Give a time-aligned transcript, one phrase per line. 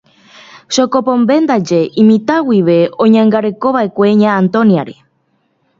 [0.73, 4.95] Chopombe ndaje imitã guive oñangarekova'ekue Ña Antonia-re.